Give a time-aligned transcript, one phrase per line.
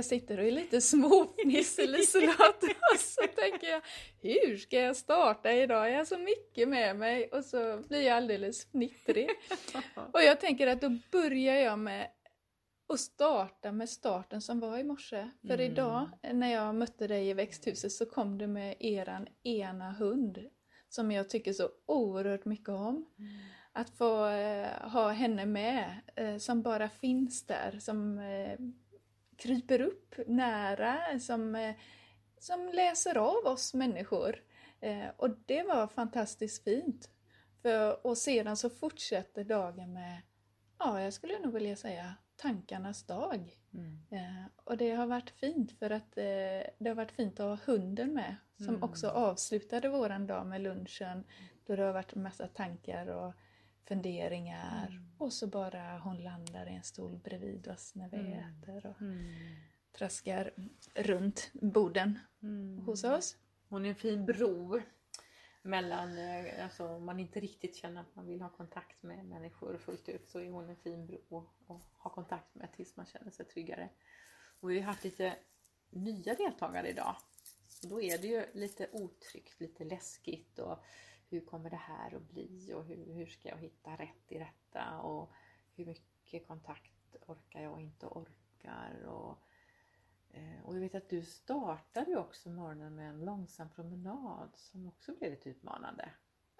[0.00, 2.62] jag sitter och är lite småfnissig Liselott
[2.92, 3.82] och så tänker jag
[4.20, 5.90] hur ska jag starta idag?
[5.90, 9.30] Jag har så mycket med mig och så blir jag alldeles fnittrig.
[10.12, 12.08] Och jag tänker att då börjar jag med
[12.88, 15.30] att starta med starten som var i morse.
[15.46, 15.72] För Mm.
[15.72, 20.38] idag när jag mötte dig i växthuset så kom du med eran ena hund
[20.88, 23.06] som jag tycker så oerhört mycket om.
[23.72, 28.58] Att få eh, ha henne med eh, som bara finns där, som eh,
[29.40, 31.74] kryper upp nära, som, eh,
[32.38, 34.42] som läser av oss människor.
[34.80, 37.10] Eh, och det var fantastiskt fint.
[37.62, 40.22] För, och sedan så fortsätter dagen med,
[40.78, 43.56] ja jag skulle nog vilja säga tankarnas dag.
[43.74, 43.98] Mm.
[44.10, 47.72] Eh, och det har varit fint för att eh, det har varit fint att ha
[47.72, 48.82] hunden med som Mm.
[48.82, 51.24] också avslutade våran dag med lunchen
[51.66, 53.34] då det har varit en massa tankar och
[53.94, 55.10] funderingar Mm.
[55.18, 58.32] och så bara hon landar i en stol bredvid oss när vi Mm.
[58.38, 59.34] äter och Mm.
[59.92, 60.50] traskar
[60.94, 62.78] runt borden Mm.
[62.78, 63.36] hos oss.
[63.68, 64.80] Hon är en fin bro
[65.62, 69.78] mellan, eh, alltså om man inte riktigt känner att man vill ha kontakt med människor
[69.78, 73.30] fullt ut så är hon en fin bro att ha kontakt med tills man känner
[73.30, 73.88] sig tryggare.
[74.60, 75.36] Och vi har haft lite
[75.90, 77.16] nya deltagare idag.
[77.82, 80.84] Och då är det ju lite otryggt, lite läskigt och
[81.30, 84.98] hur kommer det här att bli och hur, hur ska jag hitta rätt i detta
[84.98, 85.32] och
[85.76, 89.38] hur mycket kontakt orkar jag och inte orkar och
[90.30, 94.88] eh, Och jag vet att du startade ju också morgonen med en långsam promenad som
[94.88, 96.10] också blev lite utmanande.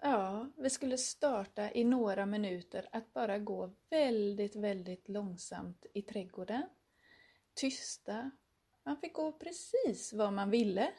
[0.01, 6.63] Ja, vi skulle starta i några minuter att bara gå väldigt, väldigt långsamt i trädgården.
[7.53, 8.31] Tysta.
[8.83, 10.91] Man fick gå precis vad man ville.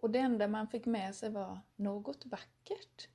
[0.00, 3.08] Och det enda man fick med sig var något vackert.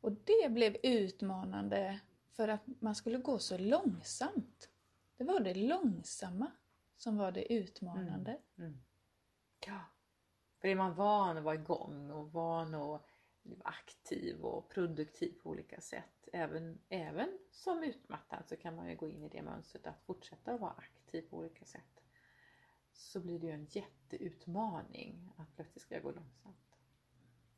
[0.00, 2.00] Och det blev utmanande
[2.32, 4.68] för att man skulle gå så långsamt.
[5.16, 6.50] Det var det långsamma
[6.96, 8.30] som var det utmanande.
[8.30, 8.70] Mm.
[8.70, 8.82] mm.
[9.66, 9.80] Ja.
[10.60, 13.00] För är man van att vara igång och van att vara
[13.64, 16.28] aktiv och produktiv på olika sätt.
[16.32, 20.52] Även, även som utmattad så kan man ju gå in i det mönstret att fortsätta
[20.52, 22.03] att vara aktiv på olika sätt.
[22.96, 26.76] Så blir det ju en jätteutmaning att plötsligt ska jag gå långsamt.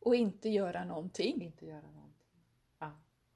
[0.01, 1.43] Och inte göra någonting.
[1.43, 2.41] Inte göra någonting.
[2.79, 2.93] Ja,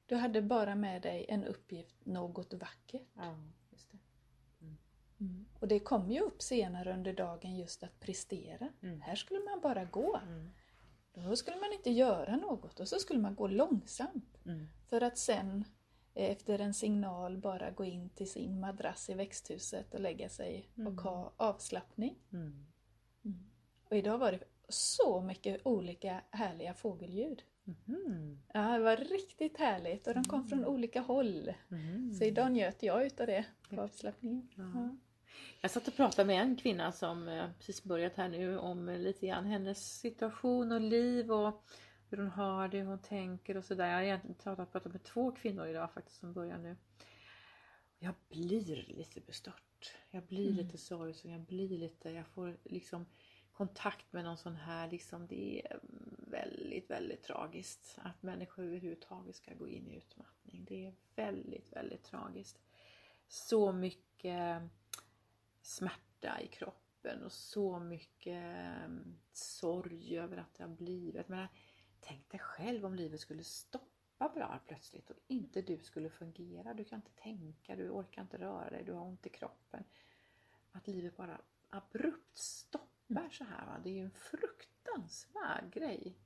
[0.06, 3.08] Du hade bara med dig en uppgift, något vackert.
[3.14, 3.36] ja
[3.70, 3.98] just det.
[5.20, 5.46] Mm.
[5.60, 8.68] Och det kom ju upp senare under dagen just att prestera.
[8.82, 9.00] Mm.
[9.00, 10.16] Här skulle man bara gå.
[10.16, 10.50] Mm.
[11.12, 14.38] Då skulle man inte göra något och så skulle man gå långsamt.
[14.44, 14.66] Mm.
[14.86, 15.64] För att sen
[16.14, 20.86] efter en signal bara gå in till sin madrass i växthuset och lägga sig Mm.
[20.92, 22.18] och ha avslappning.
[22.32, 22.66] Mm.
[23.90, 27.42] Och idag var det så mycket olika härliga fågelljud.
[27.64, 28.42] Mhm.
[28.54, 31.52] Ja, det var riktigt härligt och de kom från olika håll.
[31.68, 32.12] Mhm.
[32.14, 34.48] Så idag njöt jag utav det på avslappningen.
[34.56, 34.62] Ja.
[34.74, 34.96] Ja.
[35.60, 38.98] Jag satt och pratade med en kvinna som eh, precis börjat här nu om eh,
[38.98, 41.64] lite grann hennes situation och liv och
[42.10, 43.86] hur hon har det, hur hon tänker och sådär.
[43.86, 46.76] Jag har egentligen pratat, pratat med två kvinnor idag faktiskt som börjar nu.
[47.98, 49.94] Jag blir lite bestört.
[50.10, 51.30] Jag blir lite sorgsen.
[51.30, 53.06] Jag blir lite, jag får liksom
[53.52, 55.80] kontakt med någon sån här, liksom det är
[56.30, 60.64] väldigt, väldigt tragiskt att människor överhuvudtaget ska gå in i utmattning.
[60.68, 62.60] Det är väldigt, väldigt tragiskt.
[63.28, 64.62] Så mycket
[65.62, 68.44] smärta i kroppen och så mycket
[68.84, 71.28] mm, sorg över att det har blivit.
[71.28, 71.46] Men
[72.00, 76.74] tänk dig själv om livet skulle stoppa bara plötsligt och inte du skulle fungera.
[76.74, 79.84] Du kan inte tänka, du orkar inte röra dig, du har ont i kroppen.
[80.72, 81.40] Att livet bara
[81.70, 83.66] abrupt stoppar så här.
[83.66, 83.80] Va?
[83.84, 86.18] Det är ju en fruktansvärd grej.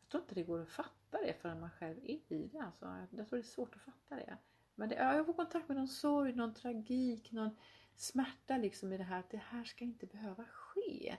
[0.00, 2.58] Jag tror inte det går att fatta det förrän man själv är i det.
[2.58, 4.38] Alltså, jag tror det är svårt att fatta det.
[4.74, 7.56] Men det, jag får kontakt med någon sorg, någon tragik, någon
[7.96, 11.16] smärta liksom i det här att det här ska inte behöva ske.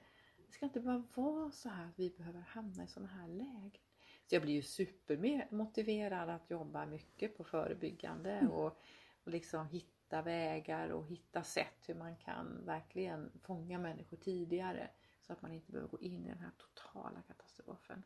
[0.47, 3.81] Det ska inte bara vara så här att vi behöver hamna i sådana här lägen.
[4.27, 8.79] Så jag blir ju supermotiverad att jobba mycket på förebyggande och,
[9.23, 14.89] och liksom hitta vägar och hitta sätt hur man kan verkligen fånga människor tidigare
[15.21, 18.03] så att man inte behöver gå in i den här totala katastrofen.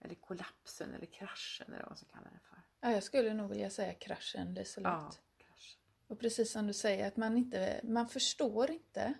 [0.00, 2.58] Eller kollapsen eller kraschen eller vad man ska kalla det för.
[2.80, 4.92] Ja, jag skulle nog vilja säga kraschen Liselott.
[4.92, 5.80] Ja, kraschen.
[6.06, 9.14] Och precis som du säger, att man inte, man förstår inte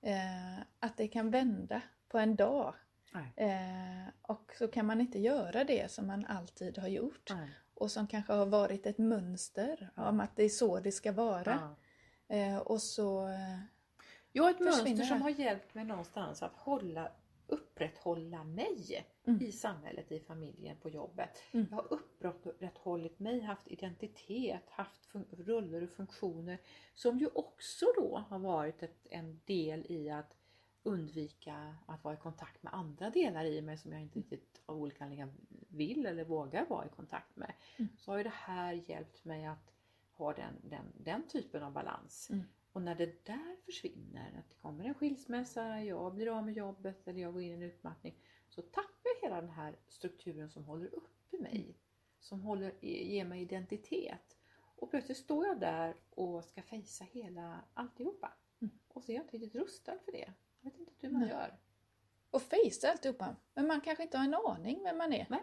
[0.00, 2.74] eh, att det kan vända på en dag.
[3.36, 7.30] Eh, och så kan man inte göra det som man alltid har gjort.
[7.30, 7.50] Nej.
[7.74, 11.76] Och som kanske har varit ett mönster om att det är så det ska vara.
[12.28, 12.36] Ja.
[12.36, 13.28] Eh, och så...
[13.28, 13.58] Eh,
[14.34, 17.12] Ja, ett mönster som har hjälpt mig någonstans att hålla
[17.46, 19.42] upprätthålla mig Mm.
[19.42, 21.42] i samhället, i familjen, på jobbet.
[21.52, 21.66] Mm.
[21.70, 25.08] Jag har upprätthållit mig, haft identitet, haft
[25.38, 26.58] roller och funktioner
[26.94, 30.36] som ju också då har varit ett, en del i att
[30.82, 34.76] undvika att vara i kontakt med andra delar i mig som jag inte riktigt av
[34.76, 35.34] olika anledningar
[35.68, 37.52] vill eller vågar vara i kontakt med.
[37.76, 37.88] Mm.
[37.98, 39.72] Så har ju det här hjälpt mig att
[40.12, 42.30] ha den, den, den typen av balans.
[42.30, 42.44] Mm.
[42.72, 47.08] Och när det där försvinner, att det kommer en skilsmässa, jag blir av med jobbet
[47.08, 48.14] eller jag går in i en utmattning.
[48.48, 51.76] Så tappar jag hela den här strukturen som håller uppe mig.
[52.20, 54.36] Som håller, ger mig identitet.
[54.76, 58.32] Och plötsligt står jag där och ska fejsa hela alltihopa.
[58.60, 58.78] Mm.
[58.88, 60.32] Och så är jag inte riktigt rustad för det.
[61.02, 61.30] Hur man Nej.
[61.30, 61.58] gör.
[62.30, 63.36] Och fejsa alltihopa.
[63.54, 65.26] Men man kanske inte har en aning vem man är.
[65.30, 65.42] Nej.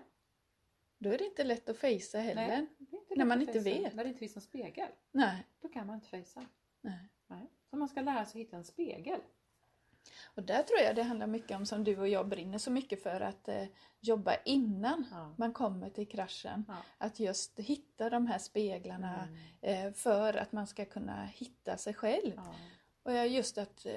[0.97, 2.47] Då är det inte lätt att fejsa heller.
[2.47, 2.67] Nej,
[3.15, 3.93] När man att inte vet.
[3.93, 4.87] När det inte finns någon spegel.
[5.11, 5.45] Nej.
[5.61, 6.45] Då kan man inte fejsa.
[6.81, 7.09] Nej.
[7.27, 7.47] Nej.
[7.69, 9.19] Så man ska lära sig hitta en spegel.
[10.35, 13.03] Och där tror jag det handlar mycket om, som du och jag brinner så mycket
[13.03, 13.65] för, att eh,
[13.99, 15.33] jobba innan Ja.
[15.37, 16.65] man kommer till kraschen.
[16.67, 16.75] Ja.
[16.97, 19.27] Att just hitta de här speglarna
[19.61, 19.87] Mm.
[19.87, 22.33] eh, för att man ska kunna hitta sig själv.
[22.35, 22.53] Ja.
[23.03, 23.93] Och just att eh,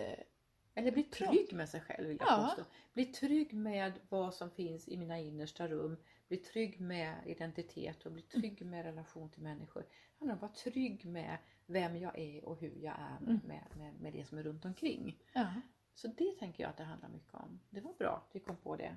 [0.75, 2.47] Eller bli trygg med sig själv vill jag Ja.
[2.49, 2.71] påstå.
[2.93, 5.97] Bli trygg med vad som finns i mina innersta rum.
[6.29, 9.81] Bli trygg med identitet och bli trygg med relation till människor.
[9.83, 9.89] Det
[10.19, 13.41] handlar om att vara trygg med vem jag är och hur jag är med, Mm.
[13.47, 15.23] med, med, med det som är runt omkring.
[15.33, 15.53] ja,
[15.95, 17.61] Så det tänker jag att det handlar mycket om.
[17.71, 18.97] Det var bra att vi kom på det.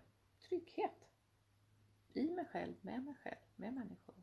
[0.49, 1.09] Trygghet.
[2.13, 4.15] I mig själv, med mig själv, med människor.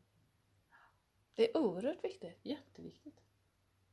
[1.35, 2.39] det är oerhört viktigt.
[2.43, 3.21] Jätteviktigt.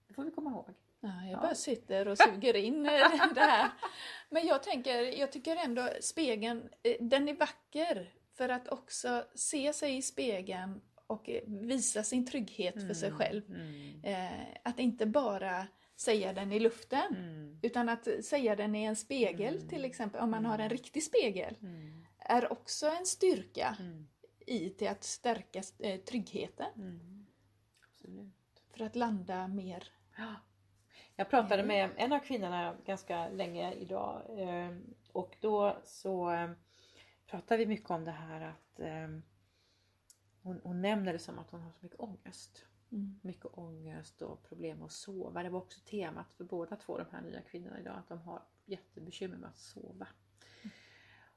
[0.09, 0.75] Det får vi komma ihåg.
[1.01, 1.41] Ja, jag Ja.
[1.41, 2.83] bara sitter och suger in
[3.35, 3.71] det här.
[4.31, 9.73] Men jag tänker, jag tycker ändå spegeln, eh, den är vacker för att också se
[9.73, 13.43] sig i spegeln och eh, visa sin trygghet för sig själv.
[13.55, 14.01] Mm.
[14.05, 15.67] Eh, att inte bara
[15.97, 17.15] säga den i luften.
[17.17, 17.59] Mm.
[17.63, 19.69] Utan att säga den i en spegel Mm.
[19.69, 22.07] till exempel, om man har en riktig spegel, Mm.
[22.19, 24.09] är också en styrka Mm.
[24.47, 26.67] i till att stärka eh, tryggheten.
[26.77, 27.27] Mm.
[27.85, 28.35] Absolut.
[28.77, 29.85] För att landa mer.
[31.21, 31.25] Ja.
[31.25, 31.67] Jag pratade Mm.
[31.67, 34.77] med en av kvinnorna ganska länge idag eh,
[35.13, 36.51] och då så eh,
[37.27, 39.09] pratade vi mycket om det här att eh,
[40.43, 42.67] hon, hon nämner det som att hon har så mycket ångest.
[42.93, 43.21] Mm.
[43.23, 45.43] Mycket ångest och problem att sova.
[45.43, 48.43] Det var också temat för båda två de här nya kvinnorna idag att de har
[48.65, 50.07] jättebekymmer med att sova.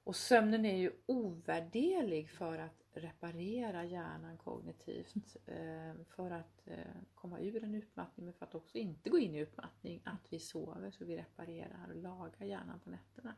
[0.04, 5.38] Och sömnen är ju ovärderlig för att reparera hjärnan kognitivt.
[5.46, 6.78] Eh, för att eh,
[7.16, 10.02] komma ur en utmattning men för att också inte gå in i utmattning.
[10.06, 13.36] Att vi sover så vi reparerar och lagar hjärnan på nätterna.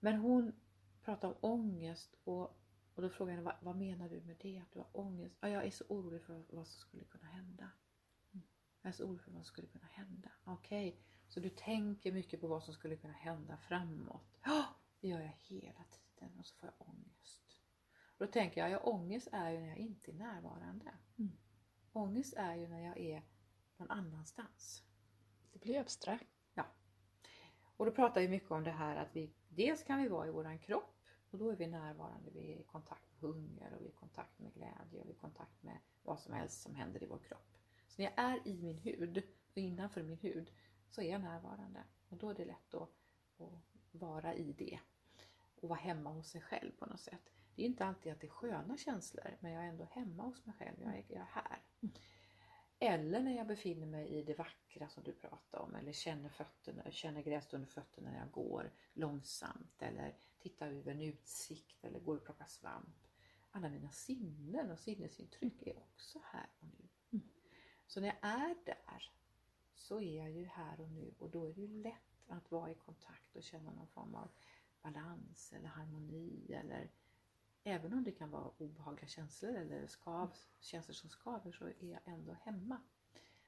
[0.00, 0.52] Men hon
[1.04, 2.58] pratar om ångest och,
[2.94, 4.58] och då frågar jag henne vad, vad menar du med det?
[4.58, 5.36] Att du har ångest?
[5.40, 7.70] Ja, jag är så orolig för vad som skulle kunna hända.
[8.32, 8.46] Mm.
[8.82, 10.30] Jag är så orolig för vad som skulle kunna hända.
[10.44, 14.38] Okej, så du tänker mycket på vad som skulle kunna hända framåt.
[14.46, 14.66] Oh,
[15.04, 17.60] det gör jag hela tiden och så får jag ångest.
[18.18, 20.94] Och då tänker jag, ja, ångest är ju när jag inte är närvarande.
[21.18, 21.36] Mm.
[21.92, 23.22] Ångest är ju när jag är
[23.76, 24.82] någon annanstans.
[25.52, 26.28] Det blir abstrakt.
[27.76, 30.30] Och då pratar vi mycket om det här att vi dels kan vi vara i
[30.30, 33.84] våran kropp och då är vi närvarande, vi är i kontakt med hunger och vi
[33.84, 36.74] är i kontakt med glädje och vi är i kontakt med vad som helst som
[36.74, 37.58] händer i vår kropp.
[37.88, 39.18] Så när jag är i min hud
[39.50, 40.50] och innanför min hud
[40.88, 42.90] så är jag närvarande och då är det lätt att,
[43.38, 44.78] att vara i det
[45.64, 47.30] och vara hemma hos sig själv på något sätt.
[47.54, 50.46] Det är inte alltid att det är sköna känslor men jag är ändå hemma hos
[50.46, 51.62] mig själv, jag är, jag är här.
[52.78, 56.90] Eller när jag befinner mig i det vackra som du pratade om eller känner, fötterna,
[56.90, 62.16] känner gräs under fötterna när jag går långsamt eller tittar över en utsikt eller går
[62.16, 63.06] och plockar svamp.
[63.50, 66.88] Alla mina sinnen och sinnesintryck är också här och nu.
[67.12, 67.28] Mm.
[67.86, 69.12] Så när jag är där
[69.74, 72.70] så är jag ju här och nu och då är det ju lätt att vara
[72.70, 74.28] i kontakt och känna någon form av
[74.84, 76.90] balans eller harmoni eller
[77.64, 82.00] även om det kan vara obehagliga känslor eller skav, känslor som skaver så är jag
[82.04, 82.80] ändå hemma.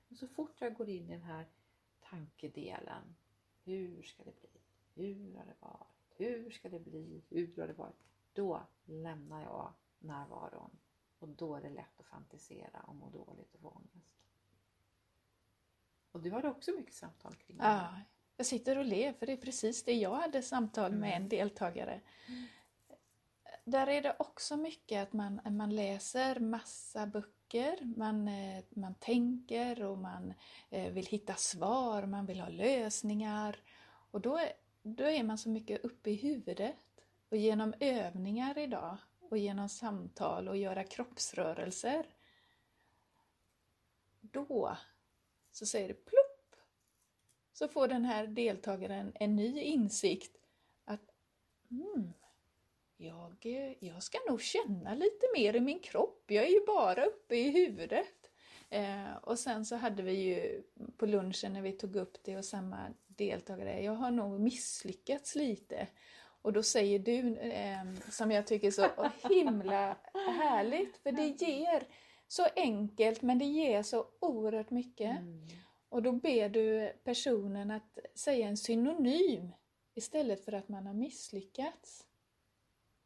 [0.09, 1.47] Men så fort jag går in i den här
[2.01, 3.17] tankedelen,
[3.65, 4.61] hur ska det bli?
[4.95, 6.15] Hur har det varit?
[6.17, 7.23] Hur ska det bli?
[7.29, 8.05] Hur har det varit?
[8.33, 10.79] Då lämnar jag närvaron
[11.19, 14.17] och då är det lätt att fantisera och må dåligt och få ångest.
[16.13, 17.65] Och du hade också mycket samtal kring det.
[17.65, 18.01] Ja,
[18.37, 21.23] jag sitter och ler för det är precis det jag hade samtal med Mm.
[21.23, 22.01] en deltagare.
[23.65, 29.83] Där är det också mycket att man, man läser massa böcker, man, eh, man tänker
[29.83, 30.35] och man
[30.71, 33.57] eh, vill hitta svar, man vill ha lösningar.
[34.11, 34.41] Och då
[34.83, 36.77] då är man så mycket uppe i huvudet.
[37.29, 38.97] Och genom övningar idag
[39.31, 42.07] och genom samtal och göra kroppsrörelser
[44.21, 44.77] då
[45.53, 46.36] så säger det plopp
[47.59, 50.37] så får den här deltagaren en ny insikt
[50.85, 51.01] att
[51.71, 52.13] mm,
[52.97, 53.47] jag,
[53.81, 56.25] jag ska nog känna lite mer i min kropp.
[56.27, 58.31] Jag är ju bara uppe i huvudet.
[58.71, 60.63] Eh, och sen så hade vi ju
[60.97, 65.87] på lunchen när vi tog upp det och samma deltagare, jag har nog misslyckats lite.
[66.43, 71.87] Och då säger du, eh, som jag tycker är så himla härligt, för det ger
[72.29, 75.19] så enkelt men det ger så oerhört mycket.
[75.19, 75.47] Mm.
[75.89, 79.53] Och då ber du personen att säga en synonym
[79.95, 82.07] istället för att man har misslyckats.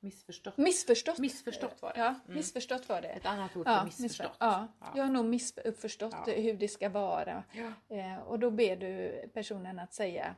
[0.02, 0.56] Missförstått.
[0.56, 1.18] Missförstått.
[1.18, 2.00] Missförstått var det.
[2.00, 2.36] Ja, Mm.
[2.36, 3.08] missförstått var det.
[3.08, 4.36] Ett annat ord Ja, för missförstått.
[4.40, 4.92] Ja, Ja.
[4.96, 6.32] jag har nog missuppförstått Ja.
[6.32, 7.44] hur det ska vara.
[7.52, 7.96] Ja.
[7.96, 10.36] Eh, och då ber du personen att säga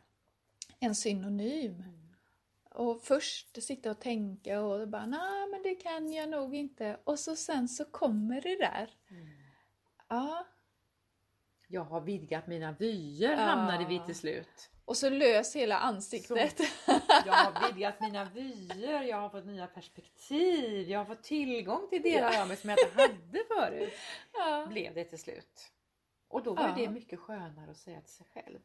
[0.79, 1.75] en synonym.
[1.75, 1.99] Mm.
[2.71, 6.97] Och först sitta och tänka och bara nej men det kan jag nog inte.
[7.05, 8.91] Och så sen så kommer det där.
[9.11, 9.29] Mm.
[10.09, 10.47] Ja.
[11.73, 13.37] Jag har vidgat mina vyer Ja.
[13.37, 14.71] hamnade vi till slut.
[14.85, 16.61] Och så lös hela ansiktet.
[17.27, 22.03] Jag har vidgat mina vyer, jag har fått nya perspektiv, jag har fått tillgång till
[22.03, 23.93] delar av mig som jag inte hade förut.
[24.33, 24.67] ja.
[24.67, 25.73] Blev det till slut.
[26.29, 26.75] Och då var Ja.
[26.77, 28.59] det mycket skönare att säga till sig själv.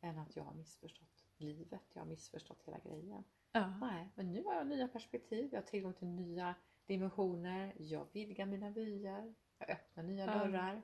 [0.00, 3.24] Än att jag har missförstått livet, jag har missförstått hela grejen.
[3.52, 3.66] Ja.
[3.80, 6.54] Nej, men nu har jag nya perspektiv, jag har tillgång till nya
[6.86, 10.82] dimensioner, jag vidgar mina vyer, jag öppnar nya dörrar.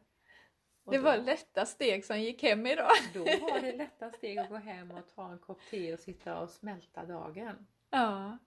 [0.84, 2.90] Och Det då- var lätta steg som gick hem idag.
[3.14, 6.40] Då var det lätta steg att gå hem och ta en kopp te och sitta
[6.40, 7.66] och smälta dagen.
[7.90, 8.38] Ja,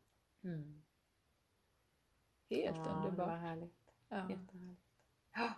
[0.43, 0.81] Mm.
[2.49, 3.39] helt ja, Det var underbart.
[3.39, 3.91] härligt.
[4.09, 4.17] Ja.
[4.29, 4.81] Jättehärligt.
[5.35, 5.53] Ja.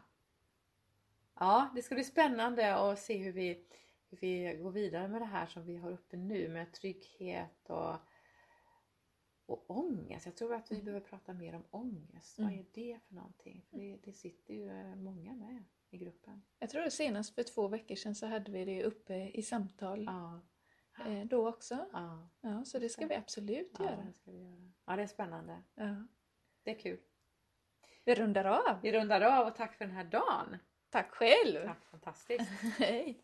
[1.34, 3.66] ja, det ska bli spännande att se hur vi,
[4.10, 7.96] hur vi går vidare med det här som vi har uppe nu med trygghet och,
[9.46, 10.26] och ångest.
[10.26, 10.86] Jag tror att vi Mm.
[10.86, 12.38] behöver prata mer om ångest.
[12.40, 12.50] Mm.
[12.52, 13.66] Vad är det för någonting?
[13.70, 16.44] För det, det sitter ju eh, många med i gruppen.
[16.60, 20.04] Jag tror det senast för två veckor sedan så hade vi det uppe i samtal
[20.06, 20.42] Ja,
[21.06, 21.86] eh, då också.
[21.94, 24.04] ja, Ja, så det ska vi absolut ja, göra.
[24.08, 24.72] det ska vi göra.
[24.86, 25.64] Ja, det är spännande.
[25.76, 26.08] Ja.
[26.64, 27.00] Det är kul.
[28.04, 28.82] Vi rundar av.
[28.82, 30.58] Vi rundar av och tack för den här dagen.
[30.90, 31.66] Tack själv!
[31.66, 32.50] Tack, fantastiskt.
[32.80, 33.24] Hej!